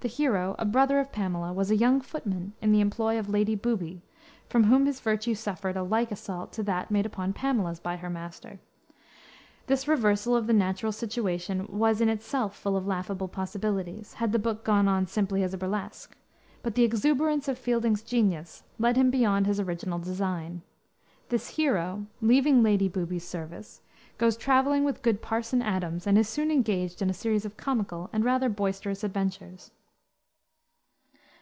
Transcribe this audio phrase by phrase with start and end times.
[0.00, 3.56] The hero, a brother of Pamela, was a young footman in the employ of Lady
[3.56, 4.00] Booby,
[4.48, 8.08] from whom his virtue suffered a like assault to that made upon Pamela's by her
[8.08, 8.60] master.
[9.66, 14.38] This reversal of the natural situation was in itself full of laughable possibilities, had the
[14.38, 16.16] book gone on simply as a burlesque.
[16.62, 20.62] But the exuberance of Fielding's genius led him beyond his original design.
[21.28, 23.80] This hero, leaving Lady Booby's service,
[24.16, 28.08] goes traveling with good Parson Adams, and is soon engaged in a series of comical
[28.12, 29.72] and rather boisterous adventures.